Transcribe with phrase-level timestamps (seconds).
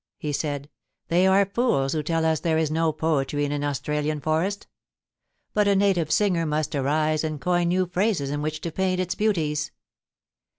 [0.17, 3.63] he said, * they are fools who tell us there is no poetry in an
[3.63, 4.65] Australian forest
[5.53, 9.13] But a native singer must arise and coin new phrases in which to paint its
[9.13, 9.69] beauties.